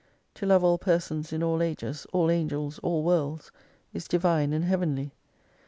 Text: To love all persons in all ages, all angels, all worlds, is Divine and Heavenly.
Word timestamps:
To 0.33 0.47
love 0.47 0.63
all 0.63 0.79
persons 0.79 1.31
in 1.31 1.43
all 1.43 1.61
ages, 1.61 2.07
all 2.11 2.31
angels, 2.31 2.79
all 2.79 3.03
worlds, 3.03 3.51
is 3.93 4.07
Divine 4.07 4.51
and 4.51 4.65
Heavenly. 4.65 5.11